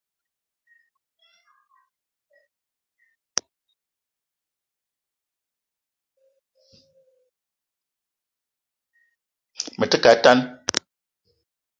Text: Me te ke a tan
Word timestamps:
Me 9.79 9.85
te 9.91 9.97
ke 10.03 10.09
a 10.13 10.17
tan 10.23 10.39